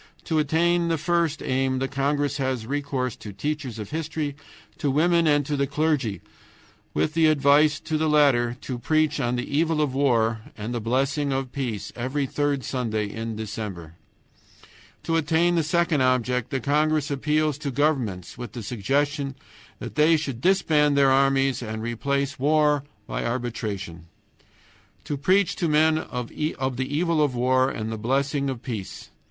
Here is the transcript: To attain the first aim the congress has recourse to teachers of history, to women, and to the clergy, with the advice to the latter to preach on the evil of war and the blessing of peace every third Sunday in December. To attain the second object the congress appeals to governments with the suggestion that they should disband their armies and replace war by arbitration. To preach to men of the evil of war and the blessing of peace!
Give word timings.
To 0.23 0.39
attain 0.39 0.87
the 0.87 0.97
first 0.97 1.43
aim 1.43 1.77
the 1.77 1.87
congress 1.87 2.37
has 2.37 2.65
recourse 2.65 3.15
to 3.17 3.31
teachers 3.31 3.77
of 3.77 3.91
history, 3.91 4.35
to 4.79 4.89
women, 4.89 5.27
and 5.27 5.45
to 5.45 5.55
the 5.55 5.67
clergy, 5.67 6.21
with 6.95 7.13
the 7.13 7.27
advice 7.27 7.79
to 7.81 7.99
the 7.99 8.09
latter 8.09 8.57
to 8.61 8.79
preach 8.79 9.19
on 9.19 9.35
the 9.35 9.43
evil 9.45 9.79
of 9.79 9.93
war 9.93 10.41
and 10.57 10.73
the 10.73 10.81
blessing 10.81 11.31
of 11.31 11.51
peace 11.51 11.93
every 11.95 12.25
third 12.25 12.63
Sunday 12.63 13.05
in 13.11 13.35
December. 13.35 13.93
To 15.03 15.17
attain 15.17 15.53
the 15.53 15.61
second 15.61 16.01
object 16.01 16.49
the 16.49 16.59
congress 16.59 17.11
appeals 17.11 17.59
to 17.59 17.69
governments 17.69 18.39
with 18.39 18.53
the 18.53 18.63
suggestion 18.63 19.35
that 19.77 19.93
they 19.93 20.17
should 20.17 20.41
disband 20.41 20.97
their 20.97 21.11
armies 21.11 21.61
and 21.61 21.79
replace 21.83 22.39
war 22.39 22.83
by 23.05 23.23
arbitration. 23.23 24.07
To 25.03 25.15
preach 25.15 25.55
to 25.57 25.67
men 25.69 25.99
of 25.99 26.29
the 26.29 26.97
evil 26.97 27.21
of 27.21 27.35
war 27.35 27.69
and 27.69 27.91
the 27.91 27.99
blessing 27.99 28.49
of 28.49 28.63
peace! 28.63 29.11